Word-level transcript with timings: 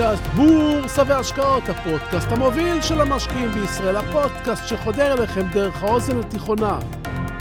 לפודקאסט 0.00 0.26
בורסה 0.34 1.02
והשקעות, 1.06 1.68
הפודקאסט 1.68 2.32
המוביל 2.32 2.82
של 2.82 3.00
המשקיעים 3.00 3.50
בישראל, 3.50 3.96
הפודקאסט 3.96 4.68
שחודר 4.68 5.12
אליכם 5.12 5.46
דרך 5.52 5.82
האוזן 5.82 6.20
התיכונה 6.20 6.78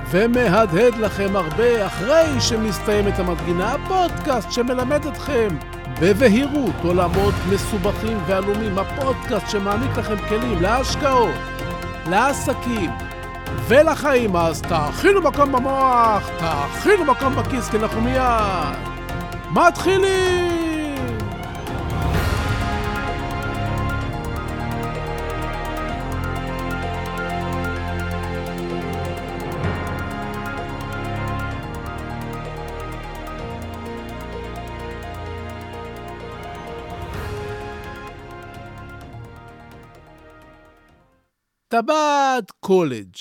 ומהדהד 0.09 0.95
לכם 0.95 1.35
הרבה 1.35 1.85
אחרי 1.85 2.39
שמסתיימת 2.39 3.19
המדגינה, 3.19 3.73
הפודקאסט 3.73 4.51
שמלמד 4.51 5.05
אתכם 5.05 5.47
בבהירות 6.01 6.75
עולמות 6.83 7.33
מסובכים 7.49 8.17
ועלומים, 8.27 8.77
הפודקאסט 8.77 9.49
שמעניק 9.49 9.97
לכם 9.97 10.17
כלים 10.27 10.61
להשקעות, 10.61 11.35
לעסקים 12.09 12.91
ולחיים. 13.67 14.35
אז 14.35 14.61
תאכינו 14.61 15.21
מקום 15.21 15.51
במוח, 15.51 16.29
תאכינו 16.39 17.05
מקום 17.05 17.35
בכיס, 17.35 17.69
כי 17.69 17.77
אנחנו 17.77 18.01
מיד 18.01 18.75
מתחילים! 19.51 20.58
טבעת 41.81 42.51
קולג'. 42.51 43.15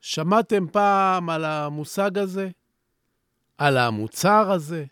שמעתם 0.00 0.66
פעם 0.72 1.30
על 1.30 1.44
המושג 1.44 2.18
הזה? 2.18 2.48
על 3.58 3.76
המוצר 3.76 4.50
הזה? 4.50 4.84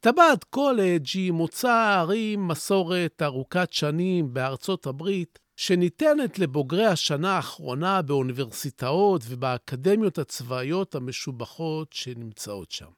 טבעת 0.00 0.44
קולג' 0.44 1.06
היא 1.14 1.32
מוצר 1.32 2.08
עם 2.16 2.48
מסורת 2.48 3.22
ארוכת 3.22 3.72
שנים 3.72 4.34
בארצות 4.34 4.86
הברית, 4.86 5.38
שניתנת 5.56 6.38
לבוגרי 6.38 6.86
השנה 6.86 7.36
האחרונה 7.36 8.02
באוניברסיטאות 8.02 9.22
ובאקדמיות 9.28 10.18
הצבאיות 10.18 10.94
המשובחות 10.94 11.92
שנמצאות 11.92 12.70
שם. 12.70 12.90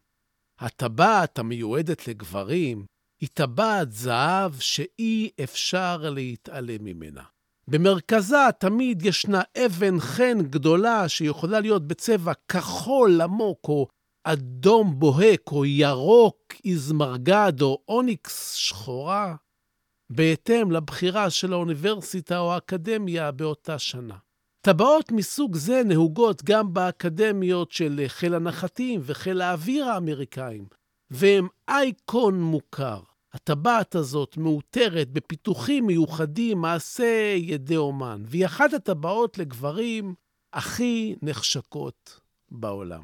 הטבעת 0.58 1.39
המיועדת 1.39 2.08
לגברים 2.08 2.86
היא 3.20 3.28
טבעת 3.34 3.92
זהב 3.92 4.58
שאי 4.61 5.30
אפשר 5.45 6.11
להתעלם 6.11 6.84
ממנה. 6.84 7.33
במרכזה 7.69 8.37
תמיד 8.59 9.07
ישנה 9.07 9.43
אבן 9.67 10.01
חן 10.01 10.39
גדולה 10.43 11.09
שיכולה 11.09 11.61
להיות 11.61 11.89
בצבע 11.89 12.33
כחול 12.48 13.20
עמוק, 13.20 13.69
או 13.69 13.87
אדום 14.25 14.98
בוהק, 14.98 15.53
או 15.53 15.65
ירוק 15.65 16.37
איזמרגד, 16.65 17.62
או 17.62 17.83
אוניקס 17.89 18.55
שחורה, 18.55 19.35
בהתאם 20.11 20.70
לבחירה 20.70 21.31
של 21.31 21.53
האוניברסיטה 21.53 22.39
או 22.39 22.53
האקדמיה 22.53 23.31
באותה 23.31 23.79
שנה. 23.79 24.17
טבעות 24.61 25.12
מסוג 25.12 25.57
זה 25.57 25.83
נהוגות 25.85 26.42
גם 26.42 26.75
באקדמיות 26.75 27.73
של 27.73 28.05
חיל 28.07 28.35
הנחתים 28.35 29.01
וחיל 29.05 29.41
האוויר 29.41 29.85
האמריקאים, 29.85 30.67
והם 31.11 31.48
אייקון 31.69 32.41
מוכר. 32.42 33.01
הטבעת 33.34 33.94
הזאת 33.94 34.36
מאותרת 34.36 35.10
בפיתוחים 35.10 35.86
מיוחדים, 35.86 36.58
מעשה 36.58 37.34
ידי 37.36 37.77
אומן, 37.77 38.22
והיא 38.27 38.46
אחת 38.46 38.72
הטבעות 38.72 39.38
לגברים 39.38 40.14
הכי 40.52 41.14
נחשקות 41.22 42.20
בעולם. 42.50 43.02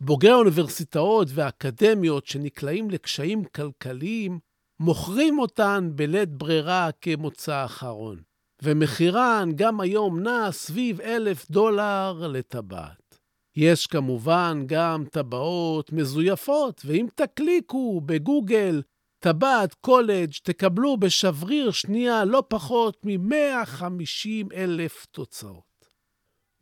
בוגרי 0.00 0.30
האוניברסיטאות 0.30 1.28
והאקדמיות 1.30 2.26
שנקלעים 2.26 2.90
לקשיים 2.90 3.44
כלכליים, 3.44 4.38
מוכרים 4.80 5.38
אותן 5.38 5.90
בלית 5.94 6.28
ברירה 6.28 6.90
כמוצא 7.00 7.64
אחרון, 7.64 8.22
ומחירן 8.62 9.50
גם 9.54 9.80
היום 9.80 10.20
נע 10.20 10.52
סביב 10.52 11.00
אלף 11.00 11.50
דולר 11.50 12.26
לטבעת. 12.32 13.18
יש 13.56 13.86
כמובן 13.86 14.62
גם 14.66 15.04
טבעות 15.10 15.92
מזויפות, 15.92 16.82
ואם 16.84 17.06
תקליקו 17.14 18.00
בגוגל 18.06 18.82
טבעת 19.20 19.74
קולג' 19.74 20.30
תקבלו 20.42 20.96
בשבריר 20.96 21.70
שנייה 21.70 22.24
לא 22.24 22.42
פחות 22.48 23.00
מ-150 23.04 24.54
אלף 24.54 25.06
תוצאות. 25.10 25.86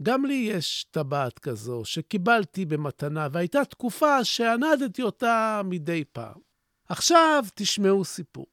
גם 0.02 0.24
לי 0.24 0.34
יש 0.34 0.86
טבעת 0.90 1.38
כזו 1.38 1.84
שקיבלתי 1.84 2.64
במתנה, 2.64 3.28
והייתה 3.32 3.64
תקופה 3.64 4.24
שענדתי 4.24 5.02
אותה 5.02 5.60
מדי 5.64 6.04
פעם. 6.12 6.40
עכשיו 6.88 7.44
תשמעו 7.54 8.04
סיפור. 8.04 8.46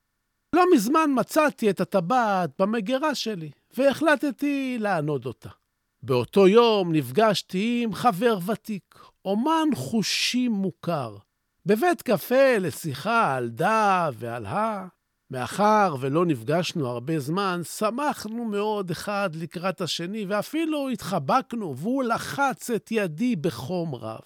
לא 0.56 0.64
מזמן 0.74 1.10
מצאתי 1.16 1.70
את 1.70 1.82
הטבעת 1.82 2.50
במגירה 2.60 3.16
שלי, 3.16 3.52
והחלטתי 3.78 4.78
לענוד 4.80 5.26
אותה. 5.26 5.50
באותו 6.04 6.48
יום 6.48 6.92
נפגשתי 6.92 7.82
עם 7.84 7.94
חבר 7.94 8.38
ותיק, 8.46 9.00
אומן 9.26 9.68
חושים 9.76 10.52
מוכר, 10.52 11.18
בבית 11.66 12.02
קפה 12.02 12.58
לשיחה 12.60 13.36
על 13.36 13.50
דה 13.50 14.10
ועל 14.14 14.46
הא. 14.46 14.88
מאחר 15.32 15.96
ולא 16.00 16.26
נפגשנו 16.26 16.88
הרבה 16.88 17.20
זמן, 17.20 17.62
שמחנו 17.64 18.46
מאוד 18.46 18.92
אחד 18.92 19.30
לקראת 19.34 19.82
השני, 19.82 20.26
ואפילו 20.26 20.90
התחבקנו, 20.90 21.78
והוא 21.78 22.04
לחץ 22.04 22.70
את 22.70 22.92
ידי 22.92 23.36
בחום 23.36 23.96
רב. 23.96 24.22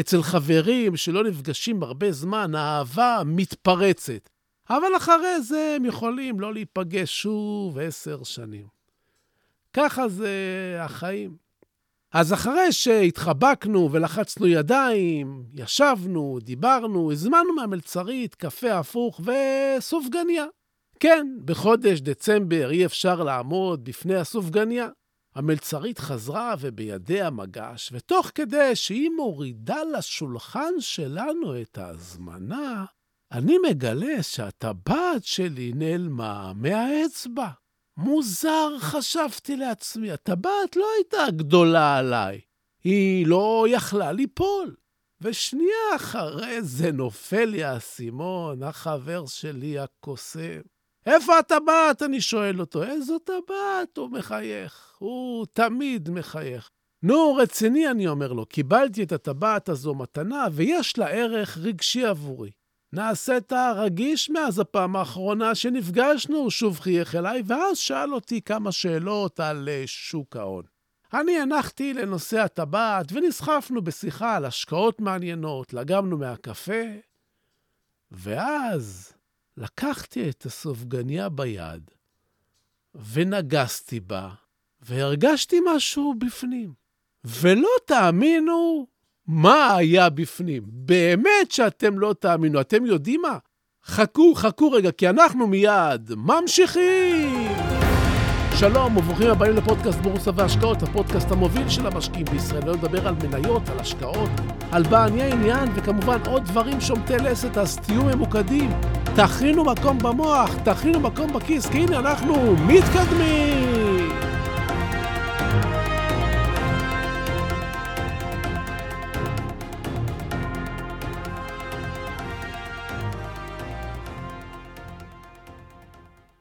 אצל 0.00 0.22
חברים 0.22 0.96
שלא 0.96 1.24
נפגשים 1.24 1.82
הרבה 1.82 2.12
זמן, 2.12 2.54
האהבה 2.54 3.22
מתפרצת. 3.26 4.28
אבל 4.70 4.96
אחרי 4.96 5.42
זה 5.42 5.72
הם 5.76 5.84
יכולים 5.84 6.40
לא 6.40 6.54
להיפגש 6.54 7.22
שוב 7.22 7.78
עשר 7.78 8.22
שנים. 8.24 8.66
ככה 9.72 10.08
זה 10.08 10.30
החיים. 10.80 11.47
אז 12.12 12.32
אחרי 12.32 12.72
שהתחבקנו 12.72 13.92
ולחצנו 13.92 14.46
ידיים, 14.46 15.44
ישבנו, 15.54 16.38
דיברנו, 16.42 17.12
הזמנו 17.12 17.54
מהמלצרית 17.56 18.34
קפה 18.34 18.72
הפוך 18.72 19.20
וסופגניה. 19.20 20.44
כן, 21.00 21.26
בחודש 21.44 22.00
דצמבר 22.00 22.70
אי 22.70 22.86
אפשר 22.86 23.22
לעמוד 23.22 23.84
בפני 23.84 24.14
הסופגניה. 24.14 24.88
המלצרית 25.34 25.98
חזרה 25.98 26.54
ובידיה 26.60 27.30
מגש, 27.30 27.90
ותוך 27.92 28.30
כדי 28.34 28.76
שהיא 28.76 29.10
מורידה 29.16 29.78
לשולחן 29.98 30.72
שלנו 30.80 31.60
את 31.60 31.78
ההזמנה, 31.78 32.84
אני 33.32 33.56
מגלה 33.68 34.22
שהטבעת 34.22 35.24
שלי 35.24 35.72
נעלמה 35.74 36.52
מהאצבע. 36.56 37.48
מוזר, 37.98 38.78
חשבתי 38.78 39.56
לעצמי, 39.56 40.10
הטבעת 40.10 40.76
לא 40.76 40.86
הייתה 40.96 41.30
גדולה 41.36 41.96
עליי. 41.96 42.40
היא 42.84 43.26
לא 43.26 43.66
יכלה 43.68 44.12
ליפול. 44.12 44.76
ושנייה 45.20 45.96
אחרי 45.96 46.62
זה 46.62 46.92
נופל 46.92 47.44
לי 47.44 47.64
האסימון, 47.64 48.62
החבר 48.62 49.26
שלי 49.26 49.78
הקוסם. 49.78 50.60
איפה 51.06 51.38
הטבעת? 51.38 52.02
אני 52.02 52.20
שואל 52.20 52.60
אותו. 52.60 52.82
איזו 52.82 53.18
טבעת? 53.18 53.96
הוא 53.96 54.10
מחייך. 54.10 54.96
הוא 54.98 55.46
תמיד 55.52 56.10
מחייך. 56.10 56.70
נו, 57.02 57.34
רציני, 57.34 57.90
אני 57.90 58.08
אומר 58.08 58.32
לו, 58.32 58.46
קיבלתי 58.46 59.02
את 59.02 59.12
הטבעת 59.12 59.68
הזו 59.68 59.94
מתנה, 59.94 60.46
ויש 60.52 60.98
לה 60.98 61.06
ערך 61.06 61.58
רגשי 61.58 62.04
עבורי. 62.04 62.50
נעשית 62.92 63.52
רגיש 63.52 64.30
מאז 64.30 64.58
הפעם 64.58 64.96
האחרונה 64.96 65.54
שנפגשנו, 65.54 66.50
שוב 66.50 66.80
חייך 66.80 67.14
אליי, 67.14 67.42
ואז 67.46 67.78
שאל 67.78 68.14
אותי 68.14 68.40
כמה 68.40 68.72
שאלות 68.72 69.40
על 69.40 69.68
אה, 69.68 69.82
שוק 69.86 70.36
ההון. 70.36 70.64
אני 71.12 71.38
הנחתי 71.40 71.94
לנושא 71.94 72.40
הטבעת, 72.40 73.12
ונסחפנו 73.12 73.82
בשיחה 73.82 74.36
על 74.36 74.44
השקעות 74.44 75.00
מעניינות, 75.00 75.72
לגמנו 75.72 76.18
מהקפה, 76.18 76.82
ואז 78.10 79.12
לקחתי 79.56 80.30
את 80.30 80.46
הסופגניה 80.46 81.28
ביד, 81.28 81.90
ונגסתי 83.12 84.00
בה, 84.00 84.30
והרגשתי 84.80 85.56
משהו 85.74 86.14
בפנים. 86.18 86.72
ולא 87.24 87.70
תאמינו, 87.86 88.86
מה 89.28 89.76
היה 89.76 90.10
בפנים. 90.10 90.62
באמת 90.66 91.50
שאתם 91.50 91.98
לא 91.98 92.14
תאמינו. 92.20 92.60
אתם 92.60 92.86
יודעים 92.86 93.20
מה? 93.22 93.38
חכו, 93.84 94.34
חכו 94.34 94.70
רגע, 94.70 94.90
כי 94.90 95.08
אנחנו 95.08 95.46
מיד 95.46 96.12
ממשיכים! 96.16 97.48
שלום 98.58 98.96
וברוכים 98.96 99.30
הבאים 99.30 99.56
לפודקאסט 99.56 99.98
בורסה 99.98 100.30
והשקעות, 100.34 100.82
הפודקאסט 100.82 101.32
המוביל 101.32 101.68
של 101.68 101.86
המשקיעים 101.86 102.26
בישראל. 102.30 102.66
לא 102.66 102.72
לדבר 102.72 103.08
על 103.08 103.14
מניות, 103.14 103.68
על 103.68 103.78
השקעות, 103.78 104.30
על 104.72 104.82
בעלי 104.82 105.32
עניין, 105.32 105.68
וכמובן 105.74 106.18
עוד 106.26 106.44
דברים 106.44 106.80
שומטי 106.80 107.16
לסת, 107.16 107.58
אז 107.58 107.78
תהיו 107.78 108.04
ממוקדים. 108.04 108.70
תכינו 109.16 109.64
מקום 109.64 109.98
במוח, 109.98 110.54
תכינו 110.64 111.00
מקום 111.00 111.32
בכיס, 111.32 111.66
כי 111.66 111.78
הנה 111.78 111.98
אנחנו 111.98 112.56
מתקדמים! 112.56 113.77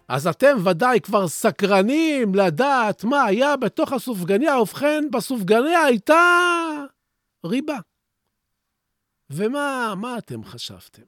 אז 0.07 0.27
אתם 0.27 0.57
ודאי 0.65 0.99
כבר 1.01 1.27
סקרנים 1.27 2.35
לדעת 2.35 3.03
מה 3.03 3.23
היה 3.23 3.57
בתוך 3.57 3.93
הסופגניה, 3.93 4.59
ובכן, 4.59 5.03
בסופגניה 5.11 5.83
הייתה 5.83 6.23
ריבה. 7.45 7.77
ומה 9.29 9.93
מה 9.97 10.17
אתם 10.17 10.43
חשבתם? 10.43 11.01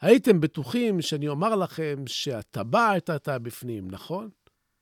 הייתם 0.00 0.40
בטוחים 0.40 1.02
שאני 1.02 1.28
אומר 1.28 1.56
לכם 1.56 2.04
שהטבעת 2.06 3.10
הייתה 3.10 3.38
בפנים, 3.38 3.90
נכון? 3.90 4.30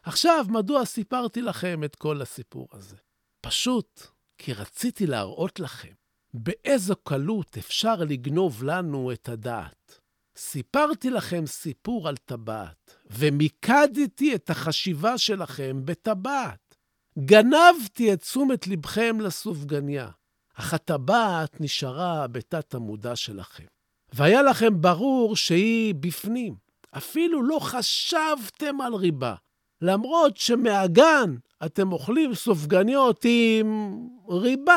עכשיו, 0.02 0.46
מדוע 0.48 0.84
סיפרתי 0.84 1.42
לכם 1.42 1.84
את 1.84 1.96
כל 1.96 2.22
הסיפור 2.22 2.68
הזה? 2.72 2.96
פשוט 3.40 4.00
כי 4.38 4.52
רציתי 4.52 5.06
להראות 5.06 5.60
לכם 5.60 5.92
באיזו 6.34 6.96
קלות 6.96 7.56
אפשר 7.56 7.94
לגנוב 7.94 8.62
לנו 8.64 9.12
את 9.12 9.28
הדעת. 9.28 9.99
סיפרתי 10.40 11.10
לכם 11.10 11.46
סיפור 11.46 12.08
על 12.08 12.16
טבעת, 12.16 12.96
ומיקדתי 13.10 14.34
את 14.34 14.50
החשיבה 14.50 15.18
שלכם 15.18 15.80
בטבעת. 15.84 16.76
גנבתי 17.18 18.12
את 18.12 18.20
תשומת 18.20 18.66
לבכם 18.66 19.20
לסופגניה, 19.20 20.08
אך 20.54 20.74
הטבעת 20.74 21.60
נשארה 21.60 22.26
בתת 22.26 22.74
המודע 22.74 23.16
שלכם. 23.16 23.64
והיה 24.12 24.42
לכם 24.42 24.80
ברור 24.80 25.36
שהיא 25.36 25.94
בפנים. 25.94 26.54
אפילו 26.96 27.42
לא 27.42 27.58
חשבתם 27.58 28.80
על 28.80 28.94
ריבה, 28.94 29.34
למרות 29.82 30.36
שמהגן 30.36 31.34
אתם 31.66 31.92
אוכלים 31.92 32.34
סופגניות 32.34 33.24
עם 33.28 33.98
ריבה. 34.28 34.76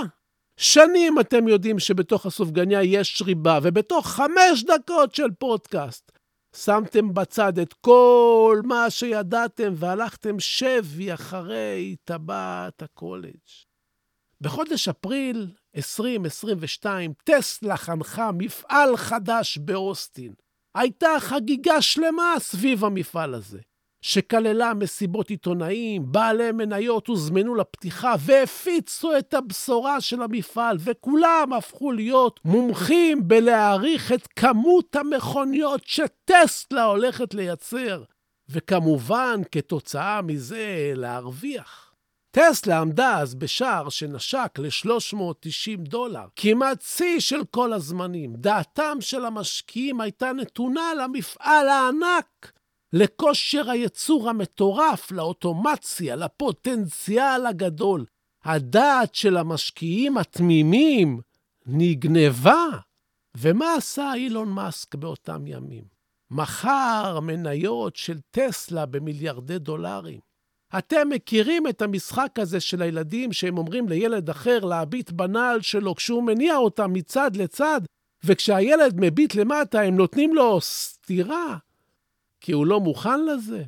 שנים 0.58 1.20
אתם 1.20 1.48
יודעים 1.48 1.80
שבתוך 1.80 2.26
הסופגניה 2.26 2.84
יש 2.84 3.22
ריבה, 3.26 3.60
ובתוך 3.64 4.08
חמש 4.08 4.64
דקות 4.64 5.16
של 5.16 5.32
פודקאסט 5.40 6.12
שמתם 6.56 7.14
בצד 7.14 7.60
את 7.60 7.74
כל 7.74 8.62
מה 8.64 8.90
שידעתם 8.90 9.74
והלכתם 9.76 10.40
שבי 10.40 11.14
אחרי 11.14 11.96
טבעת 12.04 12.82
הקולג'. 12.82 13.50
בחודש 14.42 14.88
אפריל 14.88 15.52
2022, 15.76 17.14
טסלה 17.24 17.78
חנכה 17.78 18.32
מפעל 18.38 18.98
חדש 18.98 19.58
באוסטין. 19.58 20.34
הייתה 20.76 21.10
חגיגה 21.20 21.82
שלמה 21.82 22.36
סביב 22.40 22.86
המפעל 22.86 23.34
הזה. 23.34 23.60
שכללה 24.04 24.74
מסיבות 24.74 25.30
עיתונאים, 25.30 26.12
בעלי 26.12 26.52
מניות 26.52 27.08
הוזמנו 27.08 27.56
לפתיחה 27.56 28.16
והפיצו 28.20 29.18
את 29.18 29.34
הבשורה 29.34 30.02
של 30.02 30.22
המפעל, 30.22 30.78
וכולם 30.80 31.54
הפכו 31.58 31.92
להיות 31.92 32.40
מומחים 32.46 33.28
בלהעריך 33.28 34.12
את 34.12 34.28
כמות 34.36 34.96
המכוניות 34.96 35.82
שטסלה 35.86 36.84
הולכת 36.84 37.34
לייצר, 37.34 38.04
וכמובן, 38.50 39.42
כתוצאה 39.52 40.22
מזה, 40.22 40.92
להרוויח. 40.96 41.94
טסלה 42.32 42.80
עמדה 42.80 43.20
אז 43.20 43.36
בשער 43.36 43.90
שנשק 43.90 44.60
ל-390 44.60 45.78
דולר, 45.78 46.26
כמעט 46.36 46.82
שיא 46.82 47.20
של 47.20 47.44
כל 47.52 47.74
הזמנים. 47.74 48.34
דעתם 48.36 48.98
של 49.00 49.26
המשקיעים 49.26 50.02
הייתה 50.02 50.34
נתונה 50.34 50.94
למפעל 50.94 51.68
הענק 51.70 52.52
לכושר 52.94 53.69
היצור 53.69 54.30
המטורף, 54.30 55.12
לאוטומציה, 55.12 56.16
לפוטנציאל 56.16 57.45
הגדול. 57.45 58.06
הדעת 58.44 59.16
של 59.16 59.38
המשקיעים 59.38 60.18
התמימים 60.18 61.19
נגנבה. 61.66 62.66
ומה 63.38 63.74
עשה 63.74 64.13
אילון 64.16 64.50
מאסק 64.50 64.95
באותם 64.95 65.48
ימים? 65.48 65.84
מכר 66.31 67.19
מניות 67.19 67.95
של 67.95 68.19
טסלה 68.31 68.86
במיליארדי 68.86 69.60
דולרים. 69.60 70.19
אתם 70.78 71.10
מכירים 71.10 71.68
את 71.68 71.81
המשחק 71.81 72.40
הזה 72.40 72.60
של 72.60 72.81
הילדים 72.81 73.34
שהם 73.34 73.57
אומרים 73.57 73.90
לילד 73.90 74.30
אחר 74.30 74.60
להביט 74.60 75.12
בנעל 75.12 75.62
שלו 75.62 75.95
כשהוא 75.95 76.24
מניע 76.24 76.57
אותה 76.57 76.88
מצד 76.88 77.36
לצד, 77.36 77.81
וכשהילד 78.24 78.95
מביט 78.98 79.36
למטה 79.36 79.81
הם 79.81 79.95
נותנים 79.95 80.36
לו 80.36 80.62
סטירה? 80.62 81.57
כי 82.44 82.51
הוא 82.51 82.68
לא 82.68 82.80
מוכן 82.80 83.25
לזה? 83.25 83.63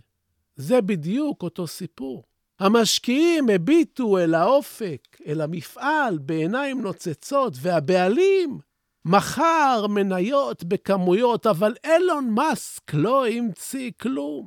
זה 0.55 0.81
בדיוק 0.81 1.43
אותו 1.43 1.67
סיפור. 1.67 2.23
המשקיעים 2.59 3.49
הביטו 3.49 4.17
אל 4.17 4.33
האופק, 4.33 5.17
אל 5.27 5.41
המפעל, 5.41 6.17
בעיניים 6.17 6.81
נוצצות, 6.81 7.53
והבעלים 7.61 8.59
מכר 9.05 9.85
מניות 9.89 10.63
בכמויות, 10.63 11.47
אבל 11.47 11.75
אילון 11.83 12.29
מאסק 12.29 12.93
לא 12.93 13.27
המציא 13.27 13.91
כלום. 14.01 14.45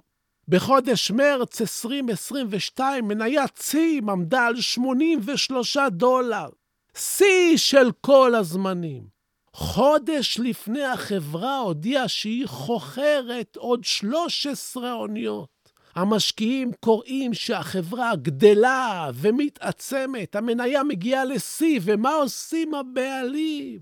בחודש 0.48 1.10
מרץ 1.10 1.60
2022 1.60 3.08
מניית 3.08 3.54
צים 3.54 4.10
עמדה 4.10 4.46
על 4.46 4.60
83 4.60 5.76
דולר, 5.90 6.48
שיא 6.96 7.56
של 7.56 7.90
כל 8.00 8.34
הזמנים. 8.34 9.17
חודש 9.58 10.38
לפני 10.40 10.84
החברה 10.84 11.58
הודיעה 11.58 12.08
שהיא 12.08 12.46
חוכרת 12.46 13.56
עוד 13.56 13.84
13 13.84 14.92
אוניות. 14.92 15.48
המשקיעים 15.94 16.70
קוראים 16.80 17.34
שהחברה 17.34 18.16
גדלה 18.16 19.10
ומתעצמת, 19.14 20.36
המניה 20.36 20.82
מגיעה 20.82 21.24
לשיא, 21.24 21.80
ומה 21.82 22.14
עושים 22.14 22.74
הבעלים? 22.74 23.80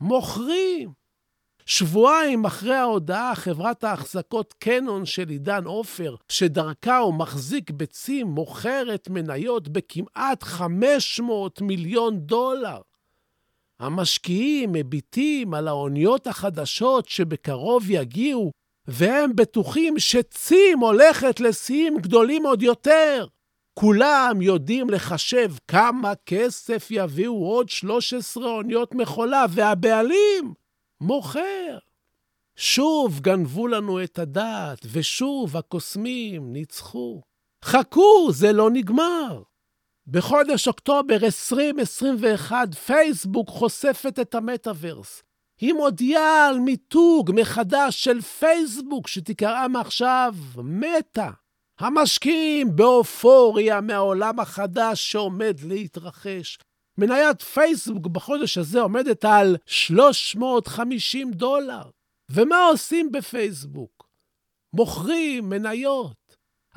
מוכרים. 0.00 0.92
שבועיים 1.66 2.44
אחרי 2.44 2.74
ההודעה, 2.74 3.34
חברת 3.34 3.84
ההחזקות 3.84 4.54
קנון 4.58 5.06
של 5.06 5.28
עידן 5.28 5.64
עופר, 5.64 6.14
שדרכה 6.28 6.98
הוא 6.98 7.14
מחזיק 7.14 7.70
בצים, 7.70 8.26
מוכרת 8.26 9.08
מניות 9.10 9.68
בכמעט 9.68 10.42
500 10.42 11.60
מיליון 11.60 12.18
דולר. 12.18 12.80
המשקיעים 13.80 14.72
מביטים 14.72 15.54
על 15.54 15.68
האוניות 15.68 16.26
החדשות 16.26 17.08
שבקרוב 17.08 17.90
יגיעו, 17.90 18.50
והם 18.86 19.36
בטוחים 19.36 19.98
שצים 19.98 20.78
הולכת 20.78 21.40
לשיאים 21.40 21.96
גדולים 21.96 22.46
עוד 22.46 22.62
יותר. 22.62 23.26
כולם 23.74 24.42
יודעים 24.42 24.90
לחשב 24.90 25.52
כמה 25.68 26.12
כסף 26.26 26.88
יביאו 26.90 27.46
עוד 27.46 27.68
13 27.68 28.46
אוניות 28.46 28.94
מכולה, 28.94 29.44
והבעלים 29.50 30.54
מוכר. 31.00 31.78
שוב 32.56 33.20
גנבו 33.20 33.66
לנו 33.66 34.04
את 34.04 34.18
הדעת, 34.18 34.78
ושוב 34.92 35.56
הקוסמים 35.56 36.52
ניצחו. 36.52 37.22
חכו, 37.64 38.32
זה 38.32 38.52
לא 38.52 38.70
נגמר. 38.70 39.42
בחודש 40.08 40.68
אוקטובר 40.68 41.16
2021, 41.24 42.74
פייסבוק 42.74 43.48
חושפת 43.48 44.18
את 44.18 44.34
המטאוורס. 44.34 45.22
היא 45.60 45.72
מודיעה 45.72 46.48
על 46.48 46.58
מיתוג 46.58 47.30
מחדש 47.34 48.04
של 48.04 48.20
פייסבוק, 48.20 49.08
שתיקרא 49.08 49.68
מעכשיו 49.68 50.34
מטא. 50.56 51.28
המשקיעים 51.78 52.76
באופוריה 52.76 53.80
מהעולם 53.80 54.40
החדש 54.40 55.12
שעומד 55.12 55.56
להתרחש. 55.68 56.58
מניית 56.98 57.42
פייסבוק 57.42 58.06
בחודש 58.06 58.58
הזה 58.58 58.80
עומדת 58.80 59.24
על 59.24 59.56
350 59.66 61.32
דולר. 61.32 61.90
ומה 62.30 62.66
עושים 62.70 63.12
בפייסבוק? 63.12 64.08
מוכרים 64.72 65.48
מניות. 65.48 66.25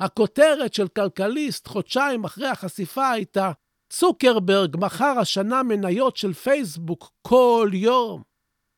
הכותרת 0.00 0.74
של 0.74 0.88
כלכליסט 0.88 1.68
חודשיים 1.68 2.24
אחרי 2.24 2.48
החשיפה 2.48 3.10
הייתה 3.10 3.52
צוקרברג 3.90 4.76
מכר 4.80 5.18
השנה 5.18 5.62
מניות 5.62 6.16
של 6.16 6.32
פייסבוק 6.32 7.12
כל 7.22 7.70
יום. 7.72 8.22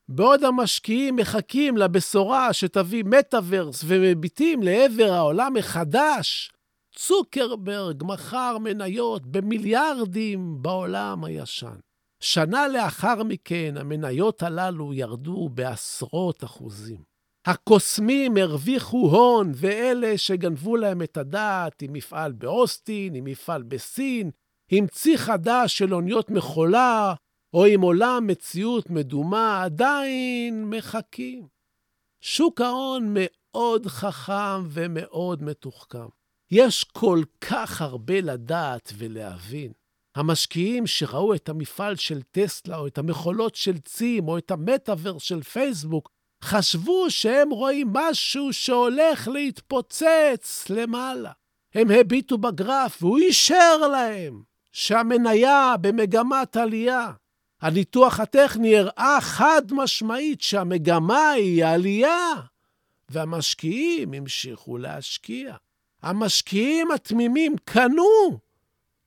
בעוד 0.09 0.43
המשקיעים 0.43 1.15
מחכים 1.15 1.77
לבשורה 1.77 2.53
שתביא 2.53 3.03
מטאוורס 3.03 3.83
ומביטים 3.87 4.63
לעבר 4.63 5.11
העולם 5.11 5.57
החדש, 5.57 6.51
צוקרברג 6.95 8.03
מכר 8.05 8.57
מניות 8.57 9.25
במיליארדים 9.25 10.61
בעולם 10.61 11.23
הישן. 11.23 11.75
שנה 12.19 12.67
לאחר 12.67 13.23
מכן 13.23 13.73
המניות 13.77 14.43
הללו 14.43 14.93
ירדו 14.93 15.49
בעשרות 15.49 16.43
אחוזים. 16.43 17.12
הקוסמים 17.45 18.37
הרוויחו 18.37 18.97
הון, 18.97 19.51
ואלה 19.55 20.17
שגנבו 20.17 20.75
להם 20.75 21.01
את 21.01 21.17
הדעת 21.17 21.81
עם 21.81 21.93
מפעל 21.93 22.31
באוסטין, 22.31 23.15
עם 23.15 23.23
מפעל 23.23 23.63
בסין, 23.63 24.31
עם 24.71 24.87
צי 24.87 25.17
חדש 25.17 25.77
של 25.77 25.93
אוניות 25.93 26.29
מכולה, 26.29 27.13
או 27.53 27.65
עם 27.65 27.81
עולם 27.81 28.27
מציאות 28.27 28.89
מדומה, 28.89 29.63
עדיין 29.63 30.69
מחכים. 30.69 31.47
שוק 32.21 32.61
ההון 32.61 33.13
מאוד 33.13 33.85
חכם 33.85 34.67
ומאוד 34.69 35.43
מתוחכם. 35.43 36.07
יש 36.51 36.83
כל 36.83 37.21
כך 37.41 37.81
הרבה 37.81 38.21
לדעת 38.21 38.93
ולהבין. 38.97 39.71
המשקיעים 40.15 40.87
שראו 40.87 41.33
את 41.33 41.49
המפעל 41.49 41.95
של 41.95 42.21
טסלה, 42.21 42.77
או 42.77 42.87
את 42.87 42.97
המכולות 42.97 43.55
של 43.55 43.77
צים, 43.77 44.27
או 44.27 44.37
את 44.37 44.51
המטאוור 44.51 45.19
של 45.19 45.43
פייסבוק, 45.43 46.09
חשבו 46.43 47.05
שהם 47.09 47.49
רואים 47.49 47.87
משהו 47.93 48.53
שהולך 48.53 49.27
להתפוצץ 49.27 50.65
למעלה. 50.69 51.31
הם 51.73 51.87
הביטו 51.91 52.37
בגרף 52.37 53.03
והוא 53.03 53.17
אישר 53.17 53.77
להם 53.77 54.43
שהמניה 54.71 55.75
במגמת 55.81 56.57
עלייה. 56.57 57.11
הניתוח 57.61 58.19
הטכני 58.19 58.77
הראה 58.77 59.17
חד 59.21 59.61
משמעית 59.71 60.41
שהמגמה 60.41 61.29
היא 61.29 61.65
עלייה, 61.65 62.33
והמשקיעים 63.09 64.13
המשיכו 64.13 64.77
להשקיע. 64.77 65.55
המשקיעים 66.01 66.91
התמימים 66.91 67.55
קנו, 67.65 68.39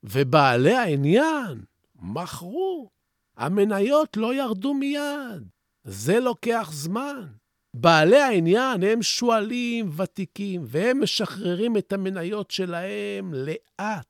ובעלי 0.04 0.74
העניין 0.74 1.60
מכרו. 2.02 2.90
המניות 3.36 4.16
לא 4.16 4.34
ירדו 4.34 4.74
מיד, 4.74 5.48
זה 5.86 6.20
לוקח 6.20 6.70
זמן. 6.72 7.26
בעלי 7.76 8.20
העניין 8.20 8.82
הם 8.82 9.02
שועלים 9.02 9.90
ותיקים, 9.96 10.62
והם 10.66 11.02
משחררים 11.02 11.76
את 11.76 11.92
המניות 11.92 12.50
שלהם 12.50 13.34
לאט. 13.34 14.06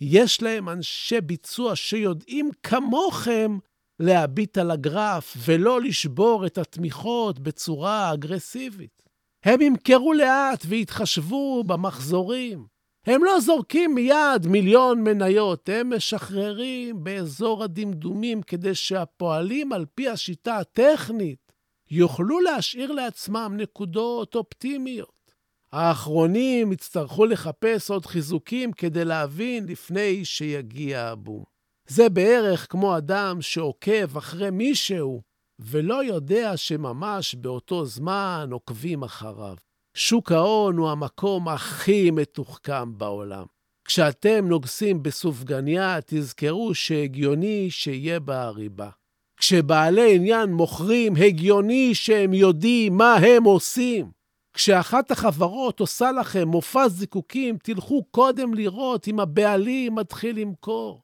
יש 0.00 0.42
להם 0.42 0.68
אנשי 0.68 1.20
ביצוע 1.20 1.76
שיודעים 1.76 2.50
כמוכם 2.62 3.58
להביט 4.00 4.58
על 4.58 4.70
הגרף 4.70 5.36
ולא 5.44 5.80
לשבור 5.80 6.46
את 6.46 6.58
התמיכות 6.58 7.38
בצורה 7.38 8.14
אגרסיבית. 8.14 9.02
הם 9.44 9.60
ימכרו 9.60 10.12
לאט 10.12 10.62
ויתחשבו 10.66 11.64
במחזורים. 11.64 12.66
הם 13.06 13.24
לא 13.24 13.40
זורקים 13.40 13.94
מיד 13.94 14.46
מיליון 14.46 15.02
מניות, 15.02 15.68
הם 15.68 15.92
משחררים 15.96 17.04
באזור 17.04 17.64
הדמדומים 17.64 18.42
כדי 18.42 18.74
שהפועלים 18.74 19.72
על 19.72 19.86
פי 19.94 20.08
השיטה 20.08 20.56
הטכנית 20.56 21.52
יוכלו 21.90 22.40
להשאיר 22.40 22.92
לעצמם 22.92 23.54
נקודות 23.56 24.34
אופטימיות. 24.34 25.32
האחרונים 25.72 26.72
יצטרכו 26.72 27.26
לחפש 27.26 27.90
עוד 27.90 28.06
חיזוקים 28.06 28.72
כדי 28.72 29.04
להבין 29.04 29.66
לפני 29.66 30.24
שיגיע 30.24 31.02
הבום. 31.02 31.44
זה 31.86 32.08
בערך 32.08 32.66
כמו 32.70 32.96
אדם 32.96 33.42
שעוקב 33.42 34.16
אחרי 34.16 34.50
מישהו 34.50 35.22
ולא 35.58 36.04
יודע 36.04 36.56
שממש 36.56 37.34
באותו 37.34 37.84
זמן 37.84 38.48
עוקבים 38.52 39.02
אחריו. 39.02 39.65
שוק 39.98 40.32
ההון 40.32 40.76
הוא 40.76 40.90
המקום 40.90 41.48
הכי 41.48 42.10
מתוחכם 42.10 42.98
בעולם. 42.98 43.44
כשאתם 43.84 44.48
נוגסים 44.48 45.02
בסופגניה, 45.02 45.98
תזכרו 46.06 46.74
שהגיוני 46.74 47.70
שיהיה 47.70 48.20
בה 48.20 48.48
ריבה. 48.48 48.88
כשבעלי 49.36 50.14
עניין 50.14 50.52
מוכרים, 50.52 51.16
הגיוני 51.16 51.94
שהם 51.94 52.34
יודעים 52.34 52.96
מה 52.96 53.14
הם 53.14 53.44
עושים. 53.44 54.10
כשאחת 54.54 55.10
החברות 55.10 55.80
עושה 55.80 56.12
לכם 56.12 56.48
מופע 56.48 56.88
זיקוקים, 56.88 57.56
תלכו 57.62 58.04
קודם 58.10 58.54
לראות 58.54 59.08
אם 59.08 59.20
הבעלים 59.20 59.94
מתחיל 59.94 60.40
למכור. 60.40 61.02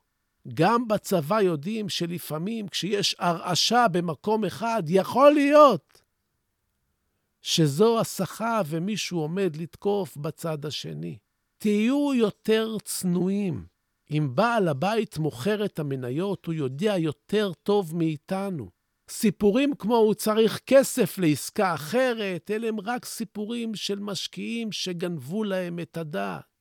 גם 0.54 0.88
בצבא 0.88 1.40
יודעים 1.40 1.88
שלפעמים 1.88 2.68
כשיש 2.68 3.16
הרעשה 3.18 3.86
במקום 3.88 4.44
אחד, 4.44 4.82
יכול 4.88 5.32
להיות 5.32 6.01
שזו 7.42 8.00
הסחה 8.00 8.62
ומישהו 8.66 9.18
עומד 9.18 9.56
לתקוף 9.56 10.16
בצד 10.16 10.64
השני. 10.64 11.18
תהיו 11.58 12.14
יותר 12.14 12.76
צנועים. 12.84 13.66
אם 14.10 14.30
בעל 14.34 14.68
הבית 14.68 15.18
מוכר 15.18 15.64
את 15.64 15.78
המניות, 15.78 16.46
הוא 16.46 16.54
יודע 16.54 16.98
יותר 16.98 17.52
טוב 17.62 17.96
מאיתנו. 17.96 18.70
סיפורים 19.10 19.74
כמו 19.74 19.96
הוא 19.96 20.14
צריך 20.14 20.60
כסף 20.66 21.18
לעסקה 21.18 21.74
אחרת, 21.74 22.50
אלה 22.50 22.68
הם 22.68 22.80
רק 22.80 23.04
סיפורים 23.04 23.74
של 23.74 23.98
משקיעים 23.98 24.72
שגנבו 24.72 25.44
להם 25.44 25.78
את 25.78 25.96
הדעת. 25.96 26.51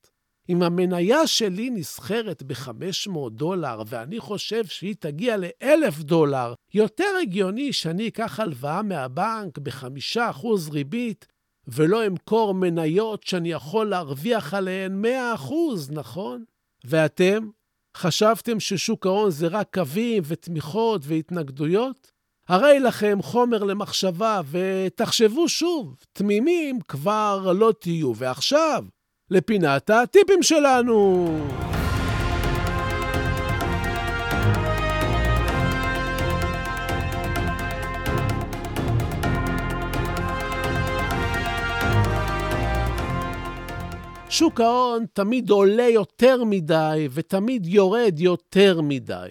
אם 0.51 0.63
המניה 0.63 1.27
שלי 1.27 1.69
נסחרת 1.69 2.43
ב-500 2.43 3.29
דולר 3.29 3.81
ואני 3.85 4.19
חושב 4.19 4.65
שהיא 4.65 4.95
תגיע 4.99 5.37
ל-1,000 5.37 6.03
דולר, 6.03 6.53
יותר 6.73 7.13
הגיוני 7.21 7.73
שאני 7.73 8.07
אקח 8.07 8.39
הלוואה 8.39 8.81
מהבנק 8.81 9.57
ב-5% 9.57 10.47
ריבית 10.71 11.27
ולא 11.67 12.07
אמכור 12.07 12.53
מניות 12.53 13.23
שאני 13.23 13.51
יכול 13.51 13.89
להרוויח 13.89 14.53
עליהן 14.53 15.05
100%, 15.05 15.51
נכון? 15.91 16.43
ואתם? 16.85 17.49
חשבתם 17.97 18.59
ששוק 18.59 19.05
ההון 19.05 19.31
זה 19.31 19.47
רק 19.47 19.73
קווים 19.73 20.23
ותמיכות 20.25 21.01
והתנגדויות? 21.05 22.11
הרי 22.47 22.79
לכם 22.79 23.21
חומר 23.21 23.63
למחשבה, 23.63 24.41
ותחשבו 24.51 25.49
שוב, 25.49 25.95
תמימים 26.13 26.79
כבר 26.87 27.53
לא 27.55 27.73
תהיו. 27.79 28.15
ועכשיו, 28.15 28.85
לפינת 29.31 29.89
הטיפים 29.89 30.43
שלנו. 30.43 31.27
שוק 44.29 44.61
ההון 44.61 45.05
תמיד 45.13 45.49
עולה 45.49 45.83
יותר 45.83 46.43
מדי 46.43 47.07
ותמיד 47.11 47.65
יורד 47.65 48.19
יותר 48.19 48.81
מדי. 48.81 49.29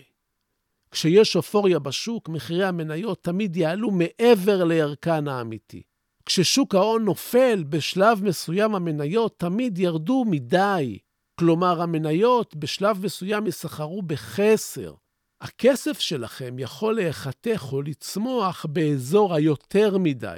כשיש 0.90 1.36
אופוריה 1.36 1.78
בשוק, 1.78 2.28
מחירי 2.28 2.64
המניות 2.64 3.24
תמיד 3.24 3.56
יעלו 3.56 3.90
מעבר 3.90 4.64
לערכן 4.64 5.28
האמיתי. 5.28 5.89
כששוק 6.32 6.74
ההון 6.74 7.04
נופל, 7.04 7.64
בשלב 7.68 8.24
מסוים 8.24 8.74
המניות 8.74 9.38
תמיד 9.38 9.78
ירדו 9.78 10.24
מדי. 10.26 10.98
כלומר, 11.40 11.82
המניות 11.82 12.56
בשלב 12.56 13.04
מסוים 13.04 13.46
יסחרו 13.46 14.02
בחסר. 14.02 14.94
הכסף 15.40 15.98
שלכם 15.98 16.58
יכול 16.58 16.94
להיחתך 16.94 17.68
או 17.72 17.82
לצמוח 17.82 18.66
באזור 18.68 19.34
היותר 19.34 19.98
מדי. 19.98 20.36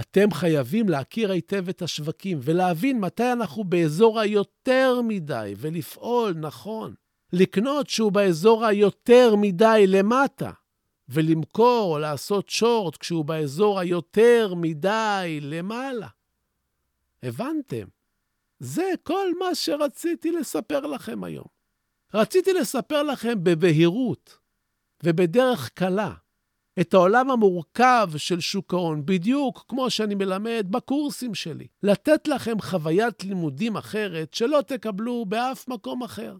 אתם 0.00 0.30
חייבים 0.30 0.88
להכיר 0.88 1.32
היטב 1.32 1.68
את 1.68 1.82
השווקים 1.82 2.38
ולהבין 2.42 3.00
מתי 3.00 3.32
אנחנו 3.32 3.64
באזור 3.64 4.20
היותר 4.20 5.00
מדי 5.04 5.54
ולפעול 5.56 6.34
נכון. 6.36 6.94
לקנות 7.32 7.88
שהוא 7.88 8.12
באזור 8.12 8.64
היותר 8.66 9.34
מדי 9.36 9.84
למטה. 9.86 10.50
ולמכור 11.08 11.94
או 11.94 11.98
לעשות 11.98 12.48
שורט 12.48 12.96
כשהוא 12.96 13.24
באזור 13.24 13.80
היותר 13.80 14.54
מדי 14.56 15.38
למעלה. 15.42 16.08
הבנתם? 17.22 17.84
זה 18.58 18.90
כל 19.02 19.26
מה 19.38 19.54
שרציתי 19.54 20.32
לספר 20.32 20.80
לכם 20.80 21.24
היום. 21.24 21.46
רציתי 22.14 22.52
לספר 22.52 23.02
לכם 23.02 23.44
בבהירות 23.44 24.38
ובדרך 25.04 25.68
קלה 25.68 26.14
את 26.80 26.94
העולם 26.94 27.30
המורכב 27.30 28.10
של 28.16 28.40
שוק 28.40 28.74
ההון, 28.74 29.06
בדיוק 29.06 29.64
כמו 29.68 29.90
שאני 29.90 30.14
מלמד 30.14 30.66
בקורסים 30.70 31.34
שלי. 31.34 31.66
לתת 31.82 32.28
לכם 32.28 32.60
חוויית 32.60 33.24
לימודים 33.24 33.76
אחרת 33.76 34.34
שלא 34.34 34.60
תקבלו 34.66 35.24
באף 35.28 35.68
מקום 35.68 36.02
אחר. 36.02 36.36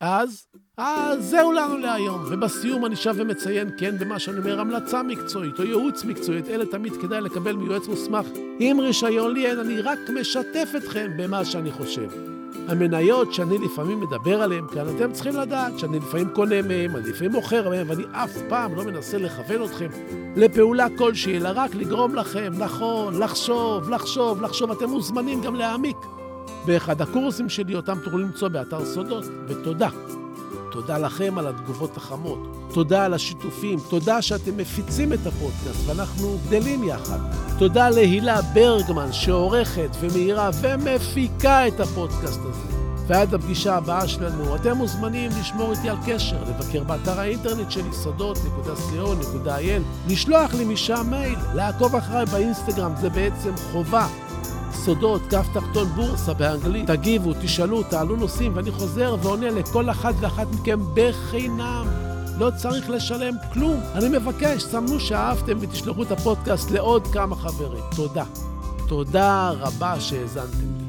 אז, 0.00 0.46
אז 0.76 1.24
זהו 1.24 1.52
לנו 1.52 1.78
להיום. 1.78 2.24
ובסיום 2.30 2.86
אני 2.86 2.96
שב 2.96 3.14
ומציין, 3.16 3.70
כן, 3.78 3.98
במה 3.98 4.18
שאני 4.18 4.38
אומר, 4.38 4.60
המלצה 4.60 5.02
מקצועית 5.02 5.58
או 5.58 5.64
ייעוץ 5.64 6.04
מקצועית, 6.04 6.48
אלה 6.48 6.66
תמיד 6.66 6.92
כדאי 6.92 7.20
לקבל 7.20 7.56
מיועץ 7.56 7.88
מוסמך 7.88 8.26
עם 8.58 8.80
רישיון 8.80 9.34
לי 9.34 9.46
אין, 9.46 9.58
אני 9.58 9.80
רק 9.80 9.98
משתף 10.20 10.72
אתכם 10.76 11.10
במה 11.16 11.44
שאני 11.44 11.72
חושב. 11.72 12.10
המניות 12.68 13.34
שאני 13.34 13.58
לפעמים 13.58 14.00
מדבר 14.00 14.42
עליהן 14.42 14.66
כאן, 14.74 14.96
אתם 14.96 15.12
צריכים 15.12 15.36
לדעת 15.36 15.78
שאני 15.78 15.98
לפעמים 15.98 16.28
קונה 16.28 16.62
מהן, 16.62 16.96
אני 16.96 17.10
לפעמים 17.10 17.32
מוכר 17.32 17.68
מהן, 17.68 17.90
ואני 17.90 18.04
אף 18.12 18.36
פעם 18.48 18.74
לא 18.74 18.84
מנסה 18.84 19.18
לכוון 19.18 19.64
אתכם 19.64 19.88
לפעולה 20.36 20.86
כלשהי, 20.98 21.36
אלא 21.36 21.50
רק 21.54 21.74
לגרום 21.74 22.14
לכם, 22.14 22.52
נכון, 22.58 23.22
לחשוב, 23.22 23.90
לחשוב, 23.90 24.42
לחשוב. 24.42 24.70
אתם 24.70 24.90
מוזמנים 24.90 25.40
גם 25.40 25.54
להעמיק. 25.54 26.19
באחד 26.70 27.02
הקורסים 27.02 27.48
שלי, 27.48 27.74
אותם 27.74 27.98
תוכלו 28.04 28.18
למצוא 28.18 28.48
באתר 28.48 28.84
סודות, 28.84 29.24
ותודה. 29.46 29.88
תודה 30.72 30.98
לכם 30.98 31.38
על 31.38 31.46
התגובות 31.46 31.96
החמות. 31.96 32.38
תודה 32.72 33.04
על 33.04 33.14
השיתופים. 33.14 33.78
תודה 33.88 34.22
שאתם 34.22 34.56
מפיצים 34.56 35.12
את 35.12 35.26
הפודקאסט 35.26 35.88
ואנחנו 35.88 36.38
גדלים 36.46 36.84
יחד. 36.84 37.18
תודה 37.58 37.90
להילה 37.90 38.42
ברגמן 38.42 39.12
שעורכת 39.12 39.90
ומאירה 40.00 40.50
ומפיקה 40.62 41.68
את 41.68 41.80
הפודקאסט 41.80 42.40
הזה. 42.42 42.80
ועד 43.06 43.34
הפגישה 43.34 43.76
הבאה 43.76 44.08
שלנו, 44.08 44.56
אתם 44.56 44.76
מוזמנים 44.76 45.30
לשמור 45.40 45.72
איתי 45.72 45.90
על 45.90 45.96
קשר, 46.06 46.42
לבקר 46.42 46.84
באתר 46.84 47.20
האינטרנט 47.20 47.70
שלי, 47.70 47.92
סודות.co.il, 47.92 50.10
לשלוח 50.12 50.54
לי 50.54 50.64
משם 50.64 51.06
מייל, 51.10 51.38
לעקוב 51.54 51.96
אחריי 51.96 52.26
באינסטגרם, 52.26 52.92
זה 53.00 53.10
בעצם 53.10 53.50
חובה. 53.72 54.29
סודות, 54.72 55.22
כף 55.30 55.46
תחתון 55.52 55.88
בורסה 55.88 56.34
באנגלית. 56.34 56.86
תגיבו, 56.86 57.32
תשאלו, 57.42 57.82
תעלו 57.82 58.16
נושאים, 58.16 58.52
ואני 58.54 58.70
חוזר 58.70 59.16
ועונה 59.22 59.50
לכל 59.50 59.90
אחת 59.90 60.14
ואחת 60.20 60.46
מכם 60.52 60.80
בחינם. 60.94 61.86
לא 62.38 62.50
צריך 62.56 62.90
לשלם 62.90 63.34
כלום. 63.52 63.80
אני 63.94 64.08
מבקש, 64.08 64.62
סמנו 64.62 65.00
שאהבתם 65.00 65.58
ותשלחו 65.60 66.02
את 66.02 66.10
הפודקאסט 66.10 66.70
לעוד 66.70 67.06
כמה 67.06 67.36
חברים. 67.36 67.84
תודה. 67.96 68.24
תודה 68.88 69.50
רבה 69.50 70.00
שהאזנתם 70.00 70.58
לי. 70.78 70.84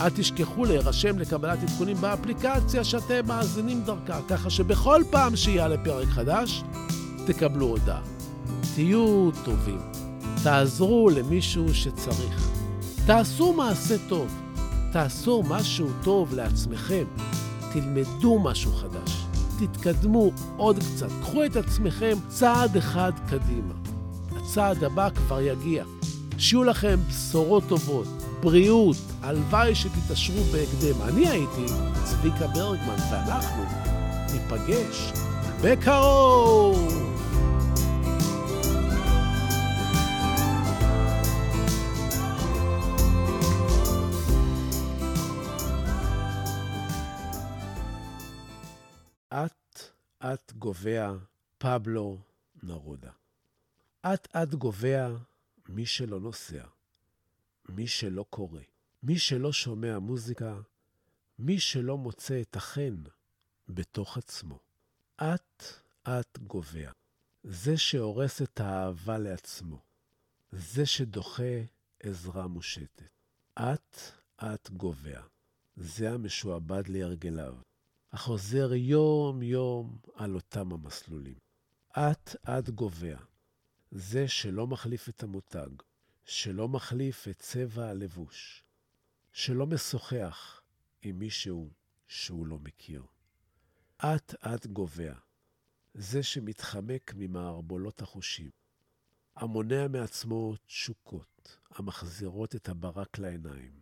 אל 0.00 0.10
תשכחו 0.10 0.64
להירשם 0.64 1.18
לקבלת 1.18 1.58
עדכונים 1.62 1.96
באפליקציה 1.96 2.84
שאתם 2.84 3.26
מאזינים 3.26 3.82
דרכה, 3.84 4.18
ככה 4.28 4.50
שבכל 4.50 5.02
פעם 5.10 5.36
שיעלה 5.36 5.76
פרק 5.84 6.08
חדש, 6.08 6.62
תקבלו 7.26 7.66
הודעה. 7.66 8.00
תהיו 8.74 9.30
טובים. 9.44 9.80
תעזרו 10.42 11.10
למישהו 11.10 11.74
שצריך. 11.74 12.53
תעשו 13.06 13.52
מעשה 13.52 13.94
טוב. 14.08 14.34
תעשו 14.92 15.42
משהו 15.48 15.88
טוב 16.02 16.34
לעצמכם. 16.34 17.04
תלמדו 17.72 18.38
משהו 18.38 18.72
חדש. 18.72 19.26
תתקדמו 19.58 20.30
עוד 20.56 20.78
קצת. 20.78 21.08
קחו 21.20 21.44
את 21.44 21.56
עצמכם 21.56 22.16
צעד 22.28 22.76
אחד 22.76 23.12
קדימה. 23.28 23.74
הצעד 24.36 24.84
הבא 24.84 25.08
כבר 25.10 25.40
יגיע. 25.40 25.84
שיהיו 26.38 26.64
לכם 26.64 26.98
בשורות 27.08 27.64
טובות, 27.68 28.06
בריאות, 28.40 28.96
הלוואי 29.22 29.74
שתתעשרו 29.74 30.42
בהקדם. 30.52 31.02
אני 31.02 31.28
הייתי 31.28 31.72
צביקה 32.04 32.46
ברגמן, 32.46 32.96
ואנחנו 33.10 33.64
ניפגש 34.32 35.12
בקרוב! 35.62 37.03
אט-אט 50.34 50.52
גובע 50.52 51.12
פבלו 51.58 52.18
נרודה. 52.62 53.10
אט-אט 54.02 54.54
גובע 54.54 55.08
מי 55.68 55.86
שלא 55.86 56.20
נוסע, 56.20 56.64
מי 57.68 57.86
שלא 57.86 58.24
קורא, 58.30 58.60
מי 59.02 59.18
שלא 59.18 59.52
שומע 59.52 59.98
מוזיקה, 59.98 60.60
מי 61.38 61.60
שלא 61.60 61.98
מוצא 61.98 62.40
את 62.40 62.56
החן 62.56 63.02
בתוך 63.68 64.18
עצמו. 64.18 64.58
אט-אט 65.16 66.38
גובע. 66.38 66.90
זה 67.44 67.76
שהורס 67.76 68.42
את 68.42 68.60
האהבה 68.60 69.18
לעצמו. 69.18 69.82
זה 70.52 70.86
שדוחה 70.86 71.62
עזרה 72.00 72.46
מושטת. 72.46 73.02
אט-אט 73.54 74.70
גובע. 74.70 75.22
זה 75.76 76.10
המשועבד 76.10 76.88
להרגליו. 76.88 77.54
החוזר 78.14 78.74
יום-יום 78.74 79.98
על 80.14 80.34
אותם 80.34 80.72
המסלולים. 80.72 81.38
אט-אט 81.90 82.68
גובע. 82.68 83.16
זה 83.90 84.28
שלא 84.28 84.66
מחליף 84.66 85.08
את 85.08 85.22
המותג, 85.22 85.68
שלא 86.24 86.68
מחליף 86.68 87.28
את 87.28 87.38
צבע 87.38 87.88
הלבוש, 87.88 88.64
שלא 89.32 89.66
משוחח 89.66 90.62
עם 91.02 91.18
מישהו 91.18 91.70
שהוא 92.06 92.46
לא 92.46 92.58
מכיר. 92.58 93.02
אט-אט 93.98 94.66
גובע. 94.66 95.14
זה 95.94 96.22
שמתחמק 96.22 97.14
ממערבולות 97.16 98.02
החושים, 98.02 98.50
המונע 99.36 99.88
מעצמו 99.88 100.54
תשוקות 100.66 101.58
המחזירות 101.70 102.54
את 102.54 102.68
הברק 102.68 103.18
לעיניים 103.18 103.80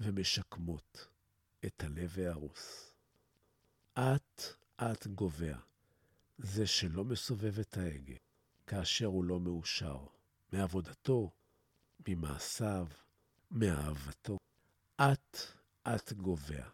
ומשקמות 0.00 1.08
את 1.64 1.84
הלב 1.84 2.18
ההרוס. 2.18 2.95
אט-אט 3.98 5.06
גובע. 5.06 5.56
זה 6.38 6.66
שלא 6.66 7.04
מסובב 7.04 7.58
את 7.58 7.76
ההגה 7.76 8.14
כאשר 8.66 9.06
הוא 9.06 9.24
לא 9.24 9.40
מאושר 9.40 10.06
מעבודתו, 10.52 11.30
ממעשיו, 12.08 12.86
מאהבתו. 13.50 14.38
אט-אט 14.96 16.12
גובע. 16.12 16.68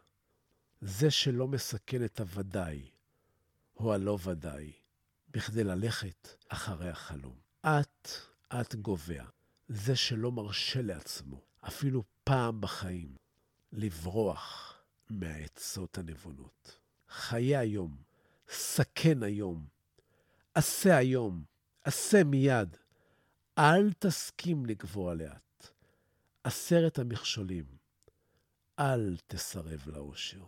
זה 0.80 1.10
שלא 1.10 1.48
מסכן 1.48 2.04
את 2.04 2.20
הוודאי 2.20 2.90
או 3.76 3.94
הלא 3.94 4.18
ודאי 4.24 4.72
בכדי 5.28 5.64
ללכת 5.64 6.28
אחרי 6.48 6.90
החלום. 6.90 7.36
אט-אט 7.60 8.74
גובע. 8.74 9.24
זה 9.68 9.96
שלא 9.96 10.32
מרשה 10.32 10.82
לעצמו, 10.82 11.40
אפילו 11.60 12.02
פעם 12.24 12.60
בחיים, 12.60 13.16
לברוח 13.72 14.76
מהעצות 15.10 15.98
הנבונות. 15.98 16.81
חיה 17.12 17.60
היום, 17.60 17.96
סכן 18.48 19.22
היום, 19.22 19.66
עשה 20.54 20.96
היום, 20.96 21.44
עשה 21.84 22.24
מיד. 22.24 22.76
אל 23.58 23.92
תסכים 23.92 24.66
לגבוה 24.66 25.14
לאט. 25.14 25.66
עשרת 26.44 26.98
המכשולים, 26.98 27.64
אל 28.78 29.16
תסרב 29.26 29.82
לאושר. 29.86 30.40